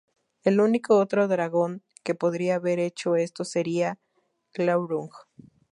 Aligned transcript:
El 0.43 0.59
único 0.61 0.97
otro 0.97 1.27
dragón 1.27 1.83
que 2.03 2.15
podría 2.15 2.55
haber 2.55 2.79
hecho 2.79 3.15
esto 3.17 3.45
sería 3.45 3.99
Glaurung. 4.51 5.11